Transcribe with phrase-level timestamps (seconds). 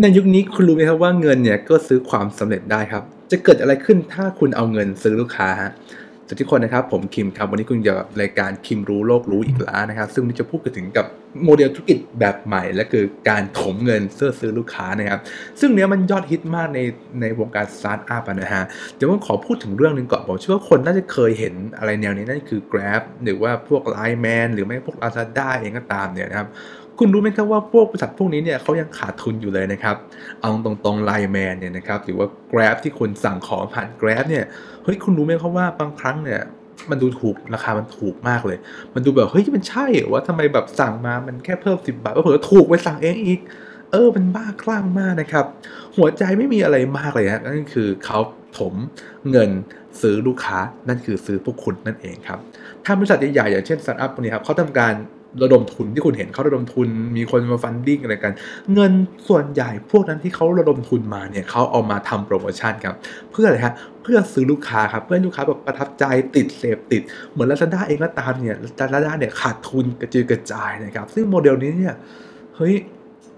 [0.00, 5.70] ในยุคนี้คุณรู้ไหมครับว่าเงินเนี่ยก็ซื้อความสำเร็จได้ครับ จะเกิดอะไรขึ้นถ้าคุณเอาเงินซื้อลูกค้าฮะ
[6.26, 11.06] สวัสดีทุกคนนะครับ ผมคิมครับ วันนี้คุณอยู่กับรายการคิมรู้โลกรู้อีกแล้วนะครับ ซึ่งวันนี้จะพูดถึงกับ
[11.44, 15.20] โมเดลธุรกิจแบบใหม่ และคือการถมเงินเสื้อซื้อลูกค้านะครับ
[15.60, 16.80] ซึ่งเนี้ยมันยอดฮิตมากใน
[17.20, 18.64] ในวงการสตาร์ทอัพนะฮะ
[18.96, 26.48] เดี๋ยวผมขอพูดถึงเรื่องหนึ่งก่อนผมเชื่อว่าคนน่าจะเคยเห็นอะไรแนวนี้นั่นคือ Grab หรือว่าพวก Line Man หรือไม่พวก Lazada เองก็ตามเนี่ยนะครับ
[26.98, 29.96] คุณรู้ไหมครับว่าพวกบริษัทพวกนี้เนี่ยเขายังขาดทุนอยู่เลยนะครับ
[30.40, 34.44] เอาตรงๆไลแมนเนี่ยนะครับหรือว่า Grab ที่คุณสั่งของผ่าน Grab เนี่ย
[34.84, 36.40] เฮ้ยคุณรู้ไหมครับว่าบางครั้งเนี่ย
[36.90, 38.58] มันดูถูกราคามันถูกมากเลย
[38.94, 43.40] มันดูแบบเฮ้ยมันใช่เหรอว่าทำไมแบบสั่งมามันแค่เพิ่ม10บาทว่าเผื่อถูกไปสั่งเองอีก
[43.92, 45.46] เออมันบ้าคลั่งมากนะครับ
[45.96, 48.18] หัวใจไม่มีอะไรมากเลยฮะนั่นคือเขา
[48.58, 48.74] ถม
[49.30, 49.50] เงิน
[50.00, 52.38] ซื้อลูกค้านั่นคือซื้อพวกคุณนั่นเองครับ
[52.84, 54.94] ถ้าบริษัทใหญ่ๆอย่างเช่นสตาร์ทอัพพวกนี้ครับเขาทำการ
[55.42, 58.32] ระดมทุนที่คุณเห็นเขาระดมทุนมีคนมา funding อะไรกัน
[58.74, 58.92] เงิน
[59.28, 62.94] ส่วนใหญ่พวกนั้นที่เขาระดมทุนมาเนี่ยเขาเอามาทำโปรโมชั่นครับ
[63.30, 66.04] เพื่ออะไรฮะเพื่อซื้อลูกค้าครับเพื่อลูกค้าแบบประทับใจ
[66.36, 71.94] ติดเสพติด เหมือนลาซาด้าเองก็ตามเนี่ยลาซาด้าเนี่ยขาดทุนกระจุยกระจายนะครับซึ่งโมเดลนี้เนี่ย
[72.56, 72.74] เฮ้ย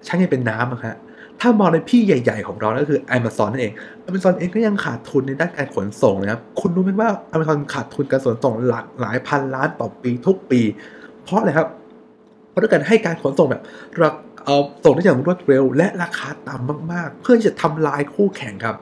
[0.05, 0.97] ใช้เงินเป็นน้ำครับ
[1.41, 3.73] ถ้ามองในพี่ใหญ่ๆของเราก็คือ Amazon นั่นเอง
[4.09, 10.61] Amazon เองก็ยังขาดทุนในด้านการขนส่งนะครับ คุณรู้ไหมว่า Amazon ขาดทุนการขนส่งหลักหลายพันล้านต่อปีทุกปี
[11.25, 11.69] เพราะอะไรครับ
[12.57, 13.63] ราะด้วยการให้การขนส่งแบบ
[14.03, 18.77] รักเอาส่งได้อย่างรวดเร็ว และราคาต่ำมากๆ เพื่อที่จะทำลายคู่แข่งครับ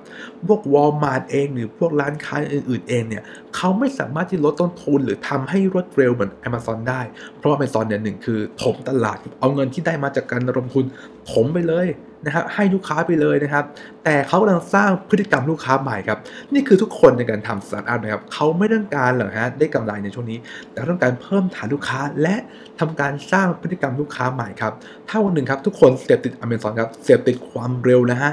[0.46, 3.22] พวก Walmart เองหรือพวกร้านค้าอื่นๆเองเนี่ย
[3.56, 7.00] เขาไม่สามารถที่ลดต้นทุนหรือทำให้รวดเร็วเหมือน Amazon ได้
[7.36, 10.84] เพราะว่า Amazon เนี่ยหนึ่งคือถมตลาด เอาเงินที่ได้มาจากการระดมทุน
[11.32, 11.86] ถมไปเลย
[12.24, 13.64] นะครับให้ลูกค้าไปเลยนะครับ
[14.04, 16.18] แต่เขากำลังสร้างพฤติกรรมลูกค้าใหม่ครับ
[16.54, 20.38] นี่คือทุกคนในการทำสตาร์ทอัพนะครับเขาไม่ต้องการหรอกฮะได้กำไรในช่วงนี้
[20.72, 22.36] แต่ต้องการเพิ่มฐานลูกค้าและ
[22.80, 24.72] ทำการสร้างพฤติกรรมลูกค้าใหม่ครับ
[25.08, 28.32] ถ้าวันหนึ่งครับทุกคนเสพติด Amazon ครับเสพติดความเร็วนะฮะ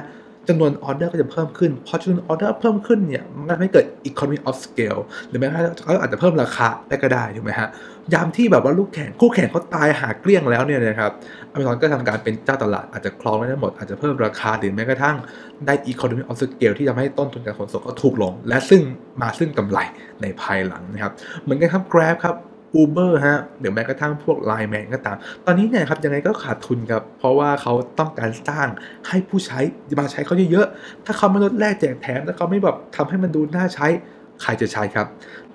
[0.50, 7.70] จำนวนออเดอร์ก็จะเพิ่มขึ้น พอจำนวนออเดอร์เพิ่มขึ้นเนี่ย มันทำให้เกิด economy of scale หรือแม้กระทั่งเขาอาจจะเพิ่มราคาได้ก็ได้ถูกไหมฮะ
[8.14, 11.12] ยามที่แบบว่าลูกแข่งคู่แข่งเขาตายหาเกลี้ยงแล้วเนี่ยนะครับ
[11.54, 15.16] Amazon ก็ทำการเป็นเจ้าตลาดอาจจะครองได้ทั้งหมด อาจจะเพิ่มราคาหรือแม้กระทั่ง
[15.66, 18.82] ได้ economy of scale ที่ทำให้ต้นทุนการขนส่งก็ถูกลง และซึ่ง
[19.22, 19.80] มาซึ่งกำไร
[20.22, 22.36] ในภายหลังนะครับ เหมือนกันครับ Grab ครับ
[22.82, 28.68] Uber ฮะหรือแม้กระทั่งพวก Line Man ก็ตาม ตอนนี้เนี่ยครับยังไงก็ขาดทุนครับ เพราะว่าเขาต้องการสร้าง
[29.08, 29.60] ให้ผู้ใช้
[30.00, 33.88] มาใช้เขาเยอะๆ ถ้าเขาไม่ลดแลกแจกแถม ถ้าเขาไม่แบบทำให้มันดูน่าใช้
[34.42, 35.08] ใครจะใช้ครับ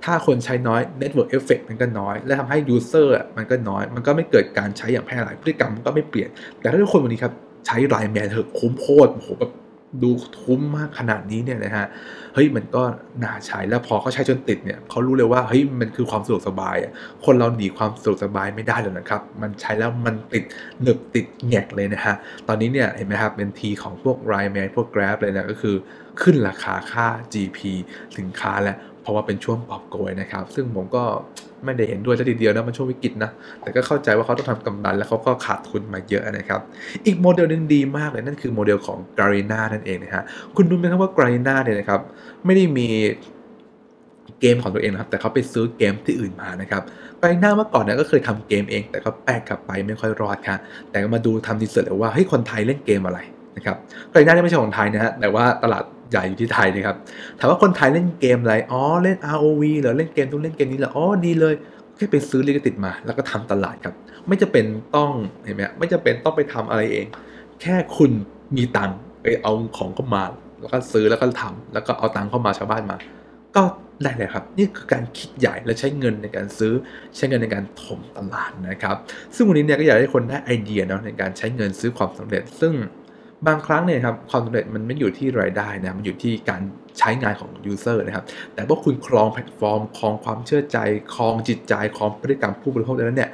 [0.04, 6.28] ถ้าคนใช้น้อย Network Effect มันก็น้อย และทำให้ User มันก็น้อย มันก็ไม่เกิดการใช้อย่างแพร่หลายพฤติกรรมมันก็ไม่เปลี่ยน
[6.60, 7.32] แต่ถ้าทุกคนวันนี้ครับ
[7.66, 9.52] ใช้ Line Man เถอะคุ้มโคตรโหแบบ
[10.02, 10.10] ดู
[10.42, 11.86] คุ้มมากขนาดนี้เนี่ยนะฮะ
[12.34, 12.82] เฮ้ยมันก็
[13.22, 16.92] น่าใช้แล้วพอเขาใช้จนติดเนี่ยเขารู้เลยว่าเฮ้ยมันคือความสะดวกสบายอะ
[17.24, 20.44] คนเราหนีความสะดวกสบายไม่ได้เลยนะครับ มันใช้แล้วมันติด
[20.82, 22.14] หนึบติดแงกเลยนะฮะ
[22.48, 25.76] ตอนนี้เนี่ยเห็นไหมครับเป็นทีของพวกไรแมนพวก Grab เลยนะก็คือ
[26.22, 27.58] ขึ้นราคาค่า GP
[28.18, 31.04] สินค้าแล้วเพราะว่าเป็นช่วงปรับโกยนะครับ ซึ่งผมก็
[31.64, 33.30] ไม่ได้เห็นด้วยซะทีเดียวนะมันช่วงวิกฤตนะ
[33.62, 36.60] แต่ก็เข้าใจว่าเขาต้องทำกำไรแล้วเขาก็ขาดทุนมาเยอะนะครับ
[37.06, 40.24] อีกโมเดลหนึ่งดีมากเลย นั่นคือโมเดลของ g a r i n a นั่นเองนะฮะ
[40.56, 42.00] คุณรู้ไหมครับว่า g a r i n a เนี่ยนะครับ
[42.44, 42.88] ไม่ได้มี
[44.40, 46.82] เกมของตัวเองนะครับแต่เขาไปซื้อเกมที่อื่นมานะครับ
[47.18, 50.58] Garena เมื่อก่อนเนี่ยก็เคยทำเกมเอง แต่ก็แปลกกลับไปไม่ค่อยรอดครับ
[50.90, 53.18] แต่ก็มาดูทำ research เลยว่าเฮ้ยคนไทยเล่นเกมอะไร
[53.56, 53.76] นะครับ
[54.10, 56.96] Garena เนี่ยไม่ใช่ของไทยนะฮะแต่ว่าตลาดใหญ่อยู่ที่ไทยนะครับ
[57.38, 61.54] ถามว่าคนไทยเล่นเกมอะไรอ๋อเล่น ROV เหรอเล่นเกมต้องเล่นเกมนี้เหรออ๋อดีเลย
[61.96, 63.94] แค่ไปซื้อลิขสิทธิ์มา แล้วก็ทำตลาดครับ
[64.26, 64.64] ไม่จำเป็น
[64.96, 65.10] ต้อง
[65.44, 67.06] เห็นไหมไม่จำเป็นต้องไปทำอะไรเอง
[67.62, 68.10] แค่คุณ
[68.56, 70.22] มีตังค์ไปเอาของเข้ามา
[70.60, 72.96] แล้วก็ซื้อแล้วก็ทำแล้วก็เอาตังค์เข้ามาชาวบ้านมา
[73.56, 73.62] ก็
[74.02, 76.72] ได้เลยครับ นี่คือการคิดใหญ่และใช้เงินในการซื้อ
[77.16, 78.96] ใช้เงินในการถมตลาดนะครับ
[79.34, 82.72] ซึ่งวันนี้เนี่ยก็อยากให้คนได้ไอเดียเนาะในการใช้เงินซื้อความสำเร็จ ซึ่ง
[83.46, 86.62] บางครั้งเนี่ยครับความสำเร็จมันไม่อยู่ที่รายได้นะมันอยู่ที่การ
[86.98, 88.24] ใช้งานของ user นะครับ
[88.54, 90.78] แต่ว่าคุณครองแพลตฟอร์มครองความเชื่อใจ
[91.14, 93.30] ครองจิตใจครองพฤติกรรมผู้บริโภคแล้วเนี่ย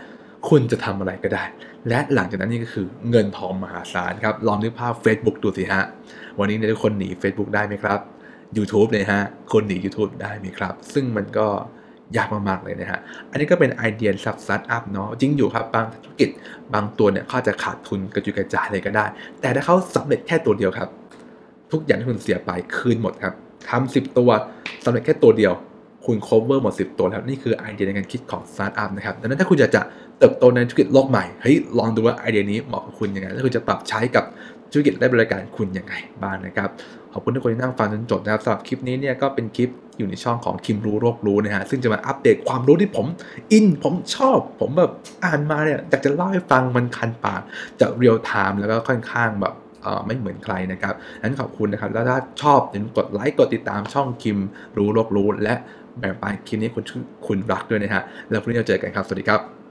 [0.48, 1.44] คุณจะทำอะไรก็ได้
[1.88, 5.84] และหลังจากนั้นนี่ก็คือเงินทองมหาศาลครับ ลองนึกภาพ Facebook ดูสิฮะ
[6.38, 7.98] วันนี้เนี่ยทุกคนหนี Facebook ได้ไหมครับ
[8.56, 9.22] YouTube เนี่ยฮะ
[9.52, 11.46] คนหนี YouTube ได้ไหมครับ ซึ่งมันก็
[12.16, 13.00] ยากมากๆเลยนะฮะ
[13.30, 16.30] อันนี้ก็เป็นไอเดียสับสตาร์ทอัพเนาะจริงอยู่ครับ บางธุรกิจ
[16.74, 19.04] บางตัวเนี่ยเขาจะขาดทุนกระจุยกระจายเลยก็ได้
[19.40, 20.88] แต่ถ้าเขาสำเร็จแค่ตัวเดียวครับ
[21.72, 23.34] ทุกอย่างที่คุณเสียไปคืนหมดครับ
[23.70, 24.30] ทำสิบตัว
[24.84, 25.52] สำเร็จแค่ตัวเดียว
[26.06, 29.82] คุณ cover หมด 10 ตัวแล้ว นี่คือไอเดียในการคิดของสตาร์ทอัพนะครับดังนั้นถ้าคุณอยากจะ
[30.18, 34.24] เติบโตในธุรกิจโลกใหม่เฮ้ยลองดูว่าไอเดียนี้เหมาะกับคุณยังไงแล้วคุณจะปรับใช้กับ
[34.72, 36.70] ธุรกิจและบริการคุณยังไงบ้างนะครับ
[37.12, 43.06] ขอบคุณทุกคนที่นั่งฟังจนจบนะครับสำหรับคลิปนี้เนี่ยก็เป็นคลิปอยู่ในช่องของคิมรู้โลกรู้นะฮะซึ่งจะมาอัปเดตความรู้ที่ผม
[43.52, 44.92] อินผมชอบ ผมแบบ
[45.24, 47.40] อ่านมาเนี่ยอยากจะเล่าให้ฟังมันคันปาก
[47.80, 49.54] จะเรียลไทม์แล้วก็ค่อนข้างแบบ
[50.06, 54.38] ไม่เหมือนใครนะครับนั้นขอบคุณนะครับ แล้วถ้าชอบอย่าลืมกดไลค์กดติดตามช่องคิม
[54.76, 55.54] รู้โลกรู้ และ
[55.98, 56.84] แบ่งปันคลิปนี้คุณ
[57.26, 59.61] คุณรักด้วยนะฮะ แล้วพรุ่งนี้เราเจอกันครับ สวัสดีครับ